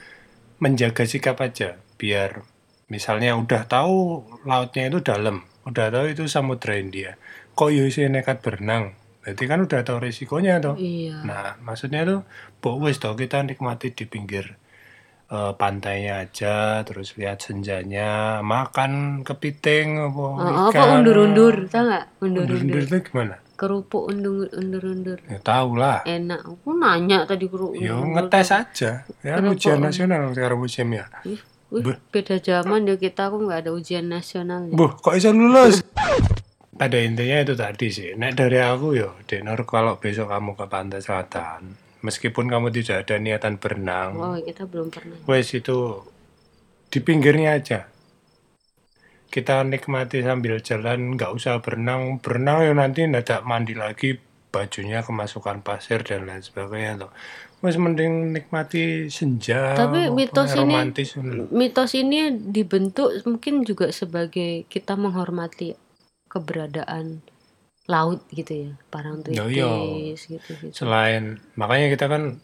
menjaga 0.58 1.06
sikap 1.06 1.40
aja 1.40 1.80
biar 2.00 2.44
misalnya 2.90 3.36
udah 3.36 3.68
tahu 3.68 4.26
lautnya 4.48 4.90
itu 4.90 4.98
dalam, 5.04 5.46
udah 5.68 5.86
tahu 5.92 6.06
itu 6.10 6.24
samudra 6.26 6.74
India. 6.80 7.14
Kok 7.54 7.70
isih 7.70 8.08
nekat 8.10 8.42
berenang? 8.42 8.96
Berarti 9.20 9.44
kan 9.44 9.60
udah 9.60 9.80
tahu 9.84 9.98
resikonya 10.00 10.64
toh. 10.64 10.80
Iya. 10.80 11.20
Nah, 11.28 11.60
maksudnya 11.60 12.08
tuh, 12.08 12.20
pok 12.64 12.80
wis 12.80 12.96
toh 12.96 13.12
kita 13.12 13.44
nikmati 13.44 13.92
di 13.92 14.08
pinggir 14.08 14.56
eh, 15.30 15.52
pantainya 15.54 16.22
aja, 16.22 16.56
terus 16.82 17.14
lihat 17.14 17.38
senjanya, 17.40 18.42
makan 18.42 19.22
kepiting 19.22 20.02
apa 20.02 20.18
Oh, 20.18 20.36
apa 20.66 20.74
ikan. 20.74 21.00
undur-undur, 21.00 21.54
tau 21.66 21.86
nggak? 21.86 22.04
Undur-undur 22.18 22.82
itu 22.82 22.96
gimana? 23.00 23.38
Kerupuk 23.54 24.08
undur- 24.08 24.50
undur-undur. 24.50 25.20
Ya 25.24 25.38
tahu 25.38 25.76
lah. 25.76 26.00
Enak. 26.02 26.42
Aku 26.42 26.72
nanya 26.72 27.22
tadi 27.24 27.44
kerupuk. 27.44 27.76
Ya 27.76 27.92
undur-undur. 27.92 28.26
ngetes 28.26 28.48
aja. 28.50 28.90
Ya 29.20 29.34
Kenapa? 29.36 29.52
ujian 29.54 29.78
nasional 29.78 30.32
sekarang 30.32 30.58
musim 30.58 30.88
ya. 30.90 31.04
Ih, 31.22 31.38
wih, 31.70 31.96
beda 32.08 32.36
zaman 32.36 32.84
ya 32.84 32.96
kita 32.96 33.28
aku 33.28 33.44
nggak 33.44 33.60
ada 33.62 33.70
ujian 33.70 34.08
nasional. 34.08 34.64
ya. 34.64 34.72
Buh, 34.72 34.90
kok 34.94 35.12
bisa 35.12 35.30
lulus? 35.30 35.84
Pada 36.72 36.96
intinya 36.96 37.36
itu 37.38 37.52
tadi 37.52 37.86
sih. 37.88 38.16
Nek 38.16 38.32
dari 38.32 38.56
aku 38.56 38.96
yo, 38.96 39.12
Denor 39.28 39.68
kalau 39.68 40.00
besok 40.00 40.32
kamu 40.32 40.56
ke 40.56 40.64
pantai 40.64 41.04
selatan, 41.04 41.76
meskipun 42.00 42.46
kamu 42.46 42.68
tidak 42.70 43.04
ada 43.04 43.16
niatan 43.16 43.56
berenang, 43.56 44.10
Oh, 44.14 44.36
kita 44.36 44.64
belum 44.64 44.88
pernah. 44.88 45.16
wes 45.24 45.52
itu 45.52 46.04
di 46.88 46.98
pinggirnya 46.98 47.54
aja. 47.54 47.86
Kita 49.26 49.62
nikmati 49.62 50.20
sambil 50.20 50.58
jalan, 50.58 51.14
nggak 51.14 51.30
usah 51.30 51.62
berenang. 51.62 52.18
Berenang 52.18 52.66
ya 52.66 52.72
nanti 52.74 53.06
ndak 53.06 53.46
mandi 53.46 53.78
lagi, 53.78 54.18
bajunya 54.50 55.06
kemasukan 55.06 55.62
pasir 55.62 56.02
dan 56.02 56.26
lain 56.26 56.42
sebagainya 56.42 57.06
tuh. 57.06 57.12
Wes 57.60 57.76
mending 57.76 58.34
nikmati 58.34 59.06
senja. 59.06 59.78
Tapi 59.78 60.10
mitos 60.10 60.50
ini- 60.50 60.58
romantis 60.58 61.14
ngono. 61.14 61.46
Mitos 61.52 61.94
ini 61.94 62.18
dibentuk 62.32 63.14
mungkin 63.22 63.62
juga 63.62 63.92
sebagai 63.92 64.66
kita 64.66 64.98
menghormati 64.98 65.78
keberadaan 66.26 67.22
laut 67.90 68.22
gitu 68.30 68.52
ya, 68.54 68.70
Ya, 69.28 69.44
iya. 69.50 69.66
gitu 70.14 70.38
gitu. 70.54 70.70
Selain 70.70 71.42
makanya 71.54 71.90
kita 71.90 72.06
kan 72.06 72.38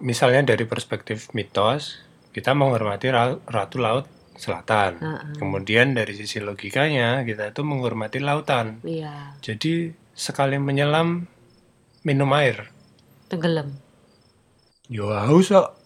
misalnya 0.00 0.44
dari 0.44 0.68
perspektif 0.68 1.32
mitos, 1.32 1.96
kita 2.30 2.52
menghormati 2.52 3.08
ra- 3.08 3.40
Ratu 3.42 3.80
Laut 3.80 4.04
Selatan. 4.36 5.00
Heeh. 5.00 5.34
Kemudian 5.34 5.96
dari 5.96 6.12
sisi 6.12 6.38
logikanya 6.38 7.24
kita 7.24 7.50
itu 7.50 7.64
menghormati 7.64 8.20
lautan. 8.20 8.84
Iya, 8.84 9.34
Jadi 9.40 9.90
sekali 10.12 10.60
menyelam 10.60 11.24
minum 12.04 12.30
air. 12.36 12.70
tenggelam. 13.28 13.68
Yo 14.88 15.12
haus 15.12 15.48
kok. 15.48 15.76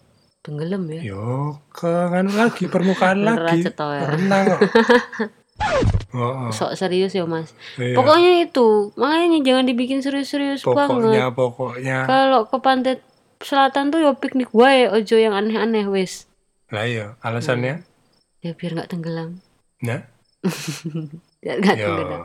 Tenggelam 0.43 0.83
ya. 0.87 1.01
Yo 1.03 1.25
ke 1.71 1.87
nganu 1.87 2.31
lagi 2.35 2.67
permukaan 2.67 3.19
lagi. 3.27 3.63
ya. 3.67 4.07
Renang. 4.15 4.45
Oh, 6.13 6.47
oh. 6.47 6.51
Sok 6.53 6.77
serius 6.77 7.17
ya, 7.17 7.25
Mas. 7.25 7.57
Iya. 7.81 7.97
Pokoknya 7.97 8.45
itu, 8.45 8.93
makanya 8.93 9.41
jangan 9.41 9.65
dibikin 9.65 9.99
serius-serius 10.05 10.61
banget. 10.61 10.93
pokoknya 10.93 11.25
pokoknya 11.33 11.97
Kalau 12.05 12.45
ke 12.45 12.57
pantai 12.61 13.01
selatan 13.41 13.89
tuh 13.89 13.99
yo 13.99 14.11
piknik 14.13 14.53
wae, 14.53 14.85
ojo 14.93 15.15
yang 15.17 15.33
aneh-aneh 15.33 15.89
wis. 15.89 16.29
Lah 16.69 16.85
iya, 16.85 17.17
alasannya? 17.25 17.81
Ya 18.45 18.53
biar 18.53 18.77
nggak 18.77 18.93
tenggelam. 18.93 19.41
Nah, 19.81 20.05
Biar 21.43 21.57
nggak 21.59 21.75
yo, 21.81 21.85
tenggelam. 21.89 22.21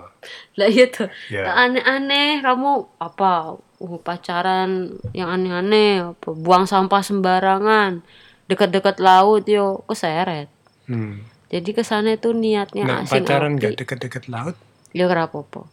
Lah 0.60 0.68
iya 0.68 0.86
tuh. 0.92 1.08
ya. 1.32 1.48
Aneh-aneh 1.48 2.44
kamu 2.44 2.72
apa? 3.00 3.56
Uh, 3.78 3.94
pacaran 4.02 4.98
yang 5.14 5.30
aneh-aneh, 5.30 6.02
apa 6.12 6.28
buang 6.34 6.66
sampah 6.66 6.98
sembarangan, 6.98 8.02
dekat-dekat 8.50 8.98
laut 8.98 9.46
yo 9.46 9.86
keseret. 9.86 10.50
Hmm. 10.90 11.22
Jadi 11.48 11.70
ke 11.72 11.80
sana 11.80 12.12
itu 12.12 12.30
niatnya 12.30 12.84
Nah, 12.84 12.96
asing 13.02 13.24
pacaran 13.24 13.56
nggak 13.56 13.80
deket-deket 13.80 14.28
laut, 14.28 14.56
Ya 14.92 15.08
kerapopo. 15.08 15.68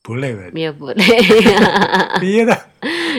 boleh 0.00 0.30
kan? 0.32 0.50
Ya 0.56 0.70
boleh. 0.72 1.02
iya 2.24 2.42
dah. 2.46 2.60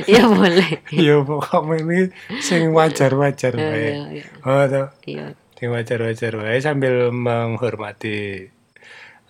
ya 0.08 0.24
boleh. 0.26 0.72
Iya 0.90 1.16
pokoknya 1.22 1.76
ini 1.84 2.00
sing 2.42 2.72
wajar-wajar 2.72 3.54
Iya, 3.54 3.68
wae. 3.70 3.84
iya, 3.86 4.04
iya. 4.18 4.26
Oh, 4.42 4.64
toh. 4.66 4.88
Iya. 5.06 5.26
Sing 5.56 5.70
wajar-wajar 5.70 6.32
wae 6.42 6.58
sambil 6.58 7.12
menghormati 7.14 8.50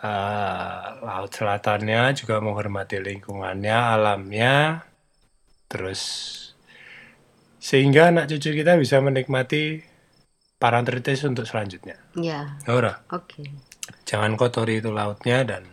eh, 0.02 0.82
laut 1.02 1.32
selatannya, 1.34 2.14
juga 2.16 2.40
menghormati 2.40 2.98
lingkungannya, 2.98 3.78
alamnya. 4.00 4.86
Terus 5.68 6.02
sehingga 7.62 8.10
anak 8.10 8.26
cucu 8.26 8.58
kita 8.58 8.74
bisa 8.74 8.98
menikmati 8.98 9.86
parantritis 10.62 11.26
untuk 11.26 11.50
selanjutnya. 11.50 11.98
Ya, 12.14 12.62
Ora, 12.70 13.02
oke. 13.10 13.42
jangan 14.06 14.38
kotori 14.38 14.78
itu 14.78 14.94
lautnya 14.94 15.42
dan 15.42 15.66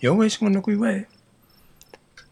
ya 0.00 0.16
wis 0.16 0.40
ngono 0.40 0.64
kuwi 0.64 0.80
wae. 0.80 1.00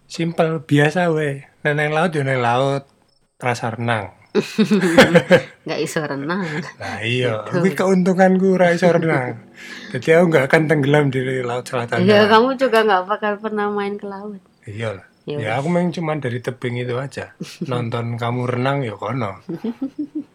Simpel 0.09 0.65
biasa 0.65 1.13
wae. 1.13 1.45
Neneng 1.61 1.93
laut 1.93 2.17
ya 2.17 2.25
neng 2.25 2.41
laut. 2.41 2.89
Rasa 3.37 3.77
renang. 3.77 4.17
Nggak 5.69 5.81
iso 5.85 6.01
renang. 6.01 6.47
Nah 6.81 6.99
iya, 7.05 7.45
kuwi 7.45 7.77
keuntunganku 7.77 8.57
ora 8.57 8.73
iso 8.73 8.89
renang. 8.89 9.53
Jadi 9.93 10.09
aku 10.17 10.25
nggak 10.33 10.45
akan 10.49 10.63
tenggelam 10.71 11.05
di 11.13 11.21
laut 11.45 11.69
selatan. 11.69 12.09
Ya 12.09 12.25
kamu 12.25 12.57
juga 12.57 12.81
nggak 12.81 13.05
bakal 13.11 13.33
pernah 13.43 13.69
main 13.69 14.01
ke 14.01 14.07
laut. 14.09 14.41
Iya 14.65 14.97
lah. 14.97 15.07
Ya 15.29 15.37
Ya 15.37 15.51
aku 15.61 15.69
main 15.69 15.93
cuma 15.93 16.17
dari 16.17 16.41
tebing 16.41 16.81
itu 16.81 16.97
aja. 16.97 17.37
Nonton 17.69 18.17
kamu 18.17 18.49
renang 18.57 18.81
ya 18.81 18.97
kono. 18.97 19.45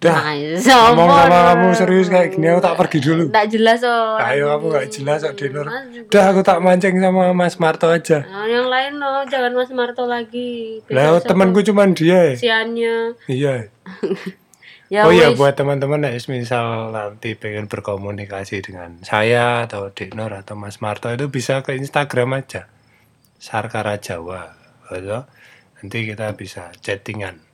Dah, 0.00 0.32
Nah, 0.32 0.96
ngomong 0.96 1.12
sama 1.12 1.38
kamu 1.52 1.66
serius 1.76 2.08
kayak 2.08 2.32
gini 2.32 2.48
aku 2.48 2.64
tak 2.64 2.76
pergi 2.80 2.98
dulu. 3.04 3.28
Nggak 3.28 3.48
jelas 3.52 3.84
oh. 3.84 4.16
Ayo 4.16 4.48
kamu 4.56 4.64
nggak 4.72 4.88
jelas 4.96 5.18
kok 5.20 5.36
Dinur. 5.36 5.66
Dah 6.08 6.24
aku 6.32 6.40
tak 6.40 6.64
mancing 6.64 6.96
sama 7.04 7.36
Mas 7.36 7.60
Marto 7.60 7.84
aja. 7.92 8.24
Nah, 8.24 8.48
yang 8.48 8.64
lain 8.72 8.96
loh, 8.96 9.20
jangan 9.28 9.52
Mas 9.52 9.68
Marto 9.76 10.08
lagi. 10.08 10.80
Lah 10.88 11.20
temanku 11.20 11.60
cuma 11.60 11.84
dia. 11.92 12.32
Siannya. 12.32 13.12
Iya. 13.28 13.68
Ya 14.90 15.06
oh 15.06 15.14
iya 15.14 15.30
buat 15.38 15.54
teman-teman 15.54 16.02
ya 16.02 16.18
misal 16.26 16.90
nanti 16.90 17.38
pengen 17.38 17.70
berkomunikasi 17.70 18.58
dengan 18.58 18.98
saya 19.06 19.62
atau 19.62 19.94
Deknor 19.94 20.34
atau 20.34 20.58
Mas 20.58 20.82
Marto 20.82 21.06
itu 21.14 21.30
bisa 21.30 21.62
ke 21.62 21.78
Instagram 21.78 22.34
aja. 22.34 22.66
Sarkara 23.38 24.02
Jawa. 24.02 24.50
Gitu. 24.90 25.22
Nanti 25.78 25.98
kita 26.10 26.34
bisa 26.34 26.74
chattingan. 26.82 27.49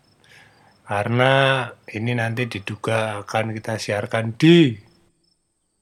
Karena 0.86 1.66
ini 1.90 2.14
nanti 2.14 2.46
diduga 2.46 3.20
akan 3.26 3.50
kita 3.50 3.74
siarkan 3.76 4.38
di 4.38 4.78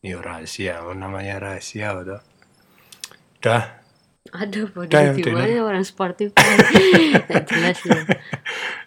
Ini 0.05 0.21
rahasia, 0.21 0.85
namanya 0.93 1.40
rahasia 1.40 1.97
gitu. 1.97 2.19
Udah, 3.40 3.85
Aduh, 4.33 4.67
bodoh 4.73 4.88
Dah, 4.88 5.12
ya, 5.12 5.12
gimana 5.12 5.61
orang 5.61 5.85
sportif. 5.85 6.33
Nggak 7.29 7.45
jelas 7.45 7.79
ya. 7.85 8.01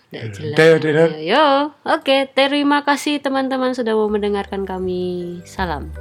Nggak 0.10 0.28
jelas. 0.34 0.58
Dah, 0.58 0.66
ya, 0.66 0.76
Dinur. 0.82 1.10
Yo, 1.22 1.46
oke. 1.86 2.18
Terima 2.34 2.82
kasih 2.82 3.22
teman-teman 3.22 3.78
sudah 3.78 3.94
mau 3.94 4.10
mendengarkan 4.10 4.66
kami. 4.66 5.40
Salam. 5.46 5.94